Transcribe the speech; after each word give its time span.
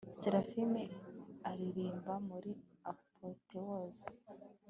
Seraphim 0.19 0.73
aririmba 1.49 2.13
muri 2.29 2.51
apotheose 2.91 4.05